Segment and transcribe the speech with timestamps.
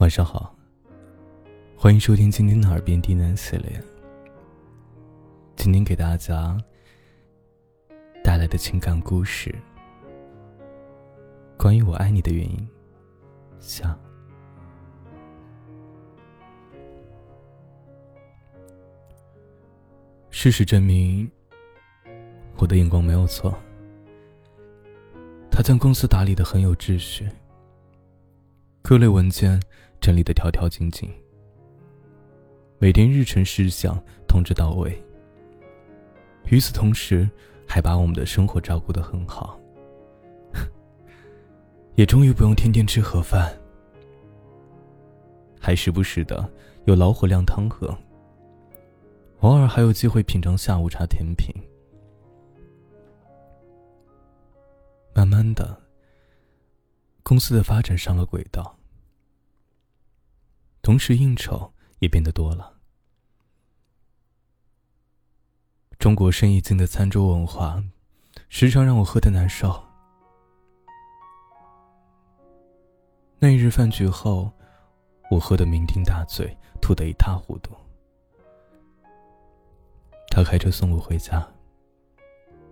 [0.00, 0.56] 晚上好，
[1.76, 3.78] 欢迎收听今天的耳边低喃系列。
[5.56, 6.56] 今天给大家
[8.24, 9.54] 带来的情感故事，
[11.58, 12.66] 关于我爱你的原因。
[13.58, 13.94] 下，
[20.30, 21.30] 事实证明，
[22.56, 23.54] 我的眼光没有错。
[25.50, 27.28] 他将公司打理的很有秩序，
[28.80, 29.60] 各类文件。
[30.00, 31.08] 整理的条条井井，
[32.78, 35.00] 每天日程事项通知到位。
[36.46, 37.28] 与此同时，
[37.66, 39.60] 还把我们的生活照顾的很好，
[41.94, 43.54] 也终于不用天天吃盒饭，
[45.60, 46.50] 还时不时的
[46.86, 47.94] 有老火靓汤喝。
[49.40, 51.54] 偶尔还有机会品尝下午茶甜品。
[55.14, 55.78] 慢慢的，
[57.22, 58.79] 公司的发展上了轨道。
[60.82, 62.78] 同时，应酬也变得多了。
[65.98, 67.84] 中国生意经的餐桌文化，
[68.48, 69.84] 时常让我喝得难受。
[73.38, 74.50] 那一日饭局后，
[75.30, 77.74] 我喝得酩酊大醉，吐得一塌糊涂。
[80.30, 81.46] 他开车送我回家，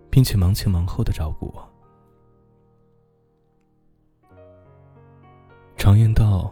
[0.09, 1.69] 并且忙前忙后的照顾我。
[5.77, 6.51] 常言道。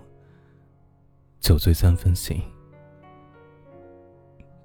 [1.48, 2.42] 酒醉三分醒。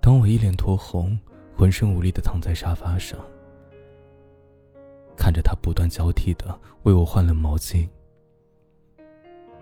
[0.00, 1.16] 当我一脸酡红、
[1.56, 3.16] 浑身无力的躺在沙发上，
[5.16, 7.88] 看着他不断交替的为我换了毛巾，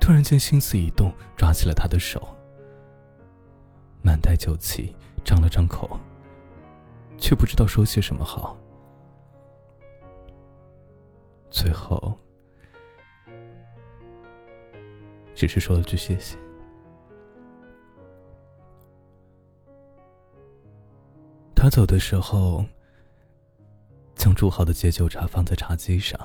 [0.01, 2.27] 突然间心思一动，抓起了他的手，
[4.01, 6.01] 满带酒气，张了张口，
[7.19, 8.57] 却不知道说些什么好。
[11.51, 12.19] 最后，
[15.35, 16.39] 只是说了句谢谢。
[21.71, 22.65] 走的时候，
[24.17, 26.19] 将煮好的解酒茶放在茶几上，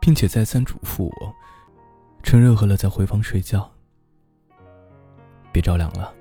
[0.00, 1.34] 并且再三嘱咐我，
[2.22, 3.68] 趁热喝了再回房睡觉，
[5.50, 6.14] 别着凉了。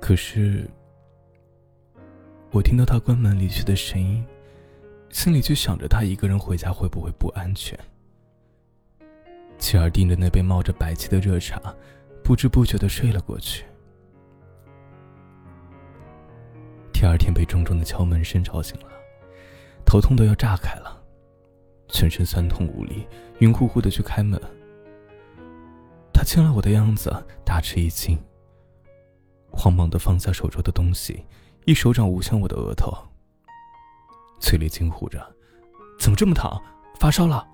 [0.00, 0.70] 可是，
[2.50, 4.24] 我听到他关门离去的声音，
[5.10, 7.78] 心里就想着他一个人回家会不会不安全，
[9.58, 11.60] 继而盯着那杯冒着白气的热茶，
[12.24, 13.64] 不知不觉的睡了过去。
[17.00, 18.88] 第二天被重重的敲门声吵醒了，
[19.86, 21.02] 头痛的要炸开了，
[21.88, 24.38] 全身酸痛无力，晕乎乎的去开门。
[26.12, 27.10] 他见了我的样子，
[27.42, 28.22] 大吃一惊，
[29.50, 31.24] 慌忙的放下手中的东西，
[31.64, 32.94] 一手掌捂向我的额头，
[34.38, 35.26] 嘴里惊呼着
[35.98, 36.62] ：“怎么这么烫？
[36.98, 37.48] 发烧了？”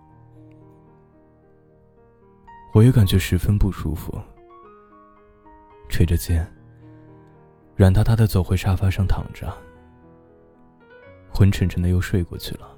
[2.75, 4.21] 我也感觉十分不舒服，
[5.89, 6.53] 垂着肩。
[7.77, 9.55] 软塌塌的走回沙发上躺着，
[11.31, 12.75] 昏沉沉的又睡过去了。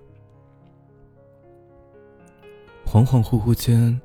[2.85, 4.01] 恍恍惚惚间，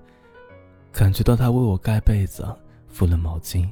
[0.92, 2.46] 感觉到他为我盖被子、
[2.88, 3.68] 敷了毛巾。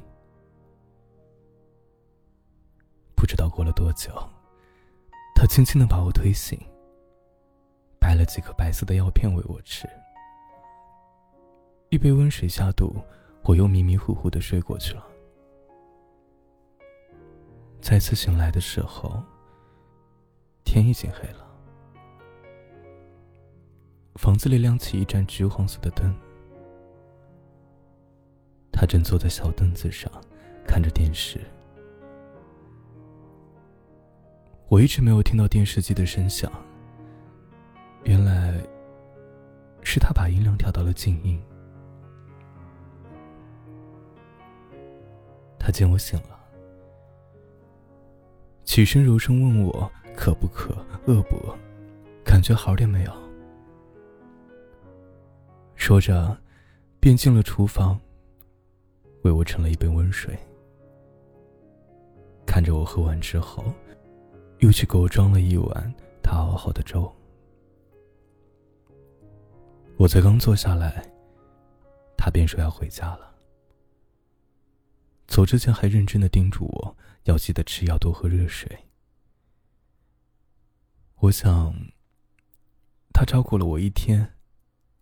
[3.14, 4.10] 不知道过了多久，
[5.36, 6.58] 他轻轻的把我推醒，
[8.00, 9.88] 掰了几颗白色的药片喂我吃。
[11.90, 12.92] 一杯温水下肚，
[13.44, 15.06] 我又迷迷糊糊的睡过去了。
[17.82, 19.20] 再次醒来的时候，
[20.64, 21.46] 天已经黑了。
[24.14, 26.14] 房子里亮起一盏橘黄色的灯，
[28.70, 30.10] 他正坐在小凳子上
[30.64, 31.40] 看着电视。
[34.68, 36.50] 我一直没有听到电视机的声响，
[38.04, 38.54] 原来
[39.82, 41.42] 是他把音量调到了静音。
[45.58, 46.41] 他见我醒了。
[48.72, 50.74] 起身柔声问我渴不渴，
[51.04, 51.54] 饿不饿，
[52.24, 53.12] 感觉好点没有？
[55.74, 56.34] 说着，
[56.98, 58.00] 便进了厨房，
[59.24, 60.34] 为我盛了一杯温水。
[62.46, 63.62] 看着我喝完之后，
[64.60, 67.12] 又去给我装了一碗他熬好的粥。
[69.98, 71.06] 我才刚坐下来，
[72.16, 73.31] 他便说要回家了。
[75.32, 76.96] 走之前还认真的叮嘱我。
[77.22, 78.86] 要记得吃药，多喝热水。
[81.20, 81.74] 我想，
[83.14, 84.34] 他照顾了我一天，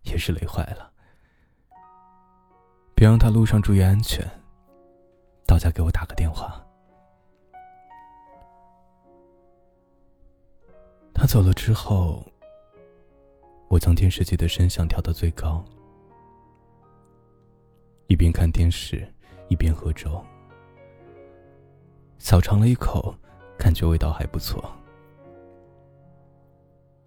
[0.03, 0.93] 也是累坏了。
[2.95, 4.25] 别让他路上注意安全。
[5.45, 6.65] 到家给我打个电话。
[11.13, 12.25] 他走了之后，
[13.67, 15.65] 我将电视机的声响调到最高，
[18.07, 19.13] 一边看电视
[19.51, 20.23] 一边喝粥，
[22.19, 23.13] 小尝了一口，
[23.59, 24.63] 感觉味道还不错。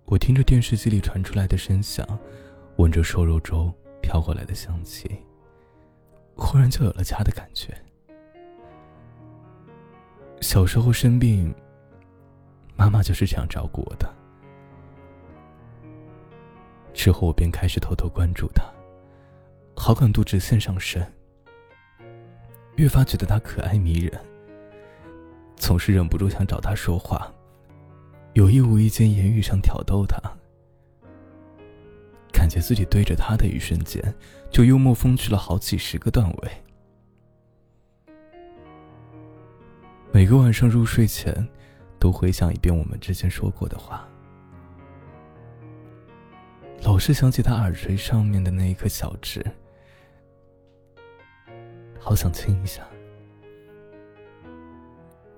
[0.05, 2.07] 我听着电视机里传出来的声响，
[2.77, 5.11] 闻着瘦肉粥飘过来的香气，
[6.37, 7.75] 忽然就有了家的感觉。
[10.43, 11.53] 小时候生病，
[12.77, 14.07] 妈妈就是这样照顾我的。
[16.93, 18.63] 之后我便开始偷偷关注他，
[19.75, 21.03] 好感度直线上升，
[22.77, 24.21] 越发觉得他可爱迷人，
[25.57, 27.33] 总是忍不住想找他说话，
[28.33, 30.19] 有意无意间言语上挑逗他，
[32.33, 34.03] 感觉自己对着他的一瞬间，
[34.51, 36.51] 就幽默风趣了好几十个段位。
[40.11, 41.49] 每个晚上入睡前，
[41.99, 44.09] 都回想一遍我们之前说过的话，
[46.83, 49.45] 老是想起他耳垂上面的那一颗小痣，
[52.05, 52.87] 好想亲一下，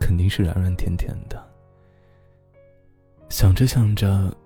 [0.00, 1.40] 肯定是软软甜甜的。
[3.28, 4.36] 想着想着，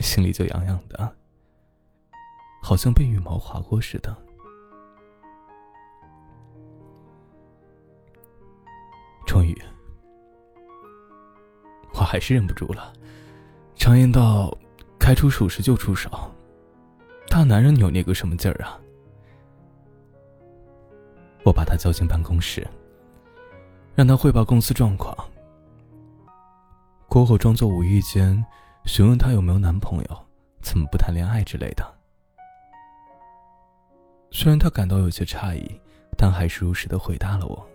[0.00, 1.16] 心里就痒痒的，
[2.60, 4.12] 好像被羽毛划过似的。
[9.24, 9.56] 终于，
[11.94, 12.92] 我还是忍不住了。
[13.76, 14.52] 常言道，
[14.98, 16.10] 该出手时就出手，
[17.28, 18.80] 大男人扭捏个什么劲儿啊！
[21.44, 22.66] 我把他叫进办公室，
[23.94, 25.16] 让他汇报公司状况。
[27.08, 28.42] 过后，装作无意间
[28.84, 30.26] 询问他有没有男朋友，
[30.60, 31.84] 怎么不谈恋爱之类的。
[34.30, 35.80] 虽然他感到有些诧异，
[36.16, 37.68] 但还是如实的回答了我。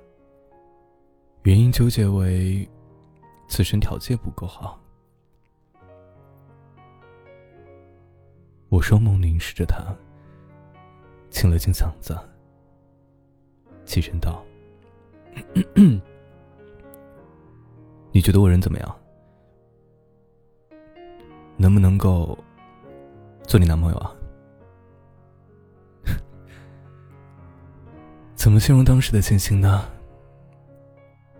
[1.43, 2.67] 原因纠结为，
[3.47, 4.79] 自身条件不够好。
[8.69, 9.95] 我双眸凝视着他，
[11.29, 12.17] 清了清嗓子，
[13.87, 14.43] 起身道
[18.11, 18.95] ：“你觉得我人怎么样？
[21.57, 22.37] 能不能够
[23.43, 24.13] 做你男朋友啊？”
[28.35, 29.89] 怎么形容当时的情形呢？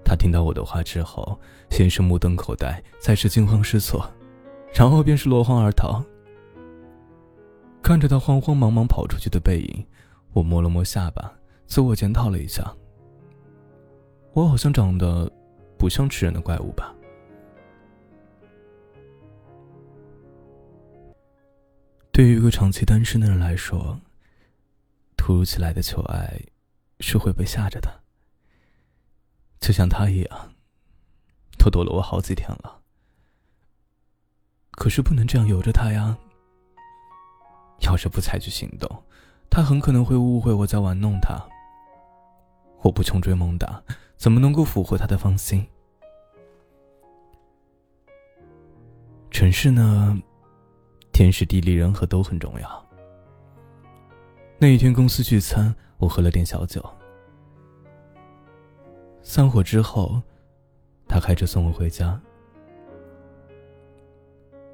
[0.04, 1.38] 他听到我的话之后，
[1.70, 4.10] 先是目瞪口呆，再是惊慌失措，
[4.74, 6.02] 然后便是落荒而逃。
[7.84, 9.86] 看着他慌慌忙忙跑出去的背影，
[10.34, 11.37] 我摸了摸下巴，
[11.68, 12.74] 自我检讨了一下。
[14.34, 15.32] 我好像长得
[15.78, 16.94] 不像吃人的怪物吧？
[22.12, 24.00] 对于一个长期单身的人来说，
[25.16, 26.42] 突如其来的求爱
[27.00, 28.02] 是会被吓着的。
[29.60, 30.54] 就像他一样，
[31.60, 32.82] 都躲了我好几天了。
[34.72, 36.18] 可是不能这样由着他呀。
[37.82, 39.04] 要是不采取行动，
[39.50, 41.38] 他很可能会误会我在玩弄他。
[42.82, 43.82] 我不穷追猛打，
[44.16, 45.66] 怎么能够俘获他的芳心？
[49.30, 50.18] 城市呢，
[51.12, 52.86] 天时地利人和都很重要。
[54.58, 56.84] 那一天公司聚餐，我喝了点小酒。
[59.22, 60.22] 散伙之后，
[61.08, 62.20] 他开车送我回家。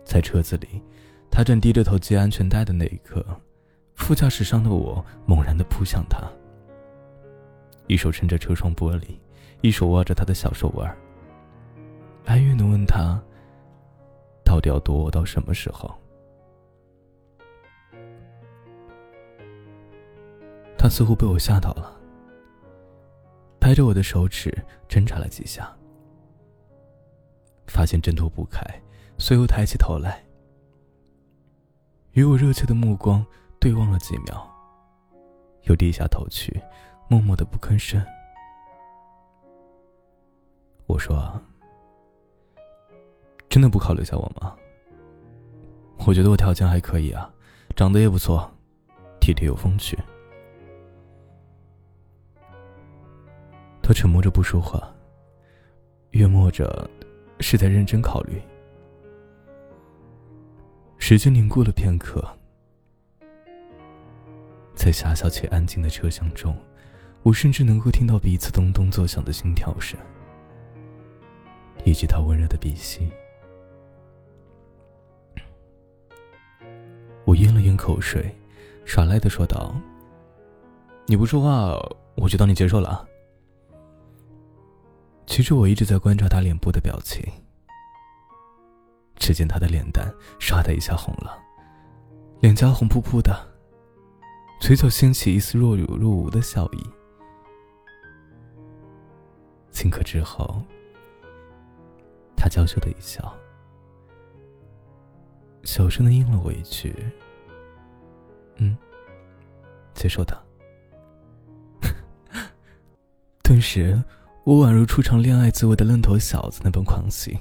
[0.05, 0.81] 在车子里，
[1.31, 3.25] 他正低着头系安全带的那一刻，
[3.95, 6.21] 副驾驶上的我猛然的扑向他，
[7.87, 9.17] 一手撑着车窗玻璃，
[9.61, 10.95] 一手握着他的小手腕，
[12.25, 13.21] 哀怨的问他
[14.43, 15.93] ：“到底要躲我到什么时候？”
[20.77, 21.99] 他似乎被我吓到了。
[23.59, 24.53] 拍着我的手指
[24.89, 25.73] 挣扎了几下，
[27.65, 28.61] 发现挣脱不开，
[29.17, 30.21] 随后抬起头来，
[32.11, 33.25] 与我热切的目光
[33.61, 34.45] 对望了几秒，
[35.63, 36.61] 又低下头去，
[37.13, 38.03] 默默的不吭声。
[40.87, 41.39] 我说
[43.47, 44.55] ：“真的不考虑一下我吗？
[46.07, 47.31] 我觉得我条件还可以啊，
[47.75, 48.49] 长得也不错，
[49.21, 49.95] 体贴有风趣。”
[53.83, 54.91] 他沉默着不说话，
[56.11, 56.89] 约摸着
[57.41, 58.41] 是在认真考虑。
[60.97, 62.27] 时间凝固了片刻，
[64.73, 66.57] 在狭小且安静的车厢中，
[67.23, 69.97] 我甚至能够听到彼此咚咚作响的心跳声，
[71.85, 73.09] 以及他温热的鼻息。
[77.23, 78.29] 我咽了咽口水，
[78.83, 79.73] 耍赖的说道
[81.07, 81.79] ：“你不说话，
[82.15, 83.07] 我就当你接受了。”
[85.25, 87.25] 其实我一直在观察他脸部的表情，
[89.15, 91.41] 只见他的脸蛋唰的一下红了，
[92.41, 93.33] 脸颊红扑扑的，
[94.59, 96.85] 嘴角掀起一丝若有若无的笑意。
[99.83, 100.63] 顷刻之后，
[102.37, 103.35] 他娇羞的一笑，
[105.63, 106.95] 小声的应了我一句
[108.55, 108.77] ：“嗯，
[109.93, 110.41] 接受的。”
[113.43, 114.01] 顿时，
[114.45, 117.37] 我宛如初尝恋爱滋味的愣头小子那般狂喜，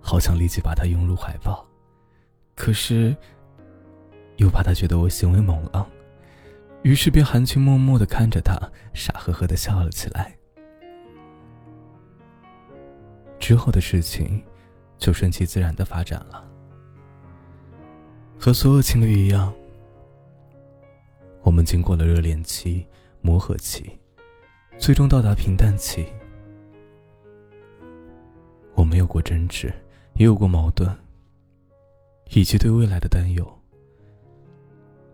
[0.00, 1.64] 好想立即把他拥入怀抱，
[2.56, 3.16] 可是
[4.38, 5.88] 又怕他觉得我行为猛浪，
[6.82, 8.58] 于是便含情脉脉的看着他，
[8.92, 10.33] 傻呵呵的笑了起来。
[13.44, 14.42] 之后的事情，
[14.96, 16.42] 就顺其自然的发展了。
[18.38, 19.52] 和所有情侣一样，
[21.42, 22.86] 我们经过了热恋期、
[23.20, 23.98] 磨合期，
[24.78, 26.06] 最终到达平淡期。
[28.74, 29.70] 我们有过争执，
[30.14, 30.90] 也有过矛盾，
[32.30, 33.46] 以及对未来的担忧。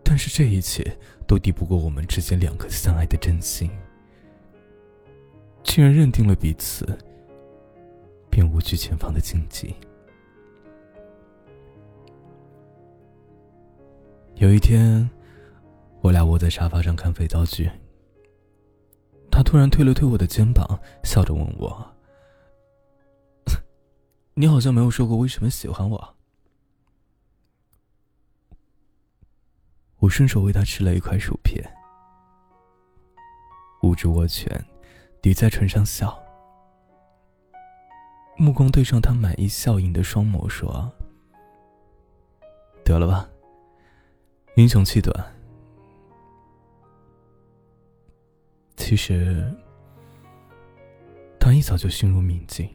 [0.04, 0.96] 但是这一切
[1.26, 3.68] 都抵不过我们之间两颗相爱的真心，
[5.64, 6.96] 竟然认定了彼此。
[8.30, 9.74] 便无惧前方的荆棘。
[14.36, 15.08] 有一天，
[16.00, 17.70] 我俩窝在沙发上看肥皂剧，
[19.30, 21.94] 他突然推了推我的肩膀，笑着问我
[24.34, 26.16] ：“你好像没有说过为什么喜欢我。”
[29.98, 31.62] 我顺手为他吃了一块薯片，
[33.82, 34.64] 捂住握拳，
[35.20, 36.18] 抵在唇上笑。
[38.40, 40.90] 目光对上他满意笑意的双眸，说
[42.82, 43.28] ：“得了吧，
[44.56, 45.14] 英雄气短。
[48.76, 49.54] 其实，
[51.38, 52.66] 他一早就心如明镜，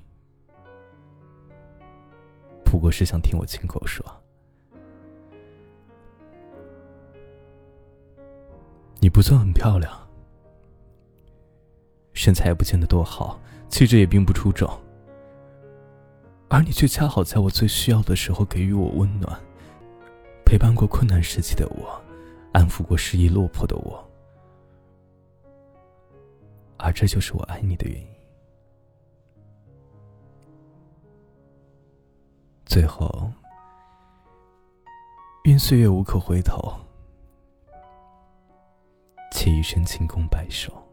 [2.64, 4.06] 不过是想听我亲口说。
[9.00, 9.92] 你不算很漂亮，
[12.14, 14.70] 身材也不见得多好，气质也并不出众。”
[16.48, 19.38] 而你却恰好在我最需要的时候给予我温暖，
[20.46, 22.02] 陪伴过困难时期的我，
[22.54, 24.08] 安抚过失意落魄的我，
[26.78, 28.08] 而这就是我爱你的原因。
[32.66, 33.32] 最后，
[35.46, 36.74] 愿岁月无可回头，
[39.32, 40.85] 且一生清空白首。